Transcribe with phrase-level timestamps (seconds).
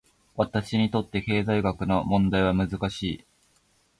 [0.35, 3.25] 私にとって、経済学の問題は難しい。